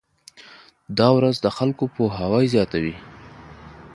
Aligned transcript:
دا 0.97 1.07
ورځ 1.17 1.35
د 1.39 1.47
خلکو 1.57 1.83
پوهاوی 1.95 2.45
زیاتوي. 2.53 2.95